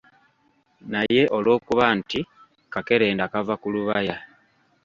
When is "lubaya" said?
3.73-4.15